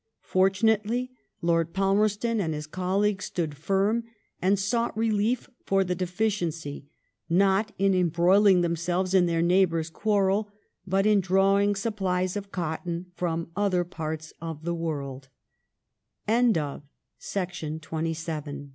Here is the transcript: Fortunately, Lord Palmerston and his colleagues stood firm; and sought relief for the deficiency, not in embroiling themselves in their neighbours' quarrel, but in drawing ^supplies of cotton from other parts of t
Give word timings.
Fortunately, 0.23 1.11
Lord 1.43 1.73
Palmerston 1.73 2.41
and 2.41 2.55
his 2.55 2.65
colleagues 2.65 3.25
stood 3.25 3.55
firm; 3.55 4.03
and 4.41 4.57
sought 4.57 4.97
relief 4.97 5.47
for 5.63 5.83
the 5.83 5.93
deficiency, 5.93 6.87
not 7.29 7.71
in 7.77 7.93
embroiling 7.93 8.61
themselves 8.61 9.13
in 9.13 9.27
their 9.27 9.43
neighbours' 9.43 9.91
quarrel, 9.91 10.49
but 10.87 11.05
in 11.05 11.19
drawing 11.19 11.73
^supplies 11.75 12.35
of 12.35 12.51
cotton 12.51 13.11
from 13.13 13.51
other 13.55 13.83
parts 13.83 14.33
of 14.41 14.63
t 14.65 14.69